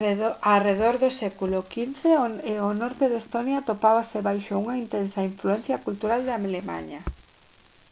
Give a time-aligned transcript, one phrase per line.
[0.55, 2.01] arredor do século xv
[2.67, 6.99] o norte de estonia atopábase baixo unha intensa influencia cultural de alemaña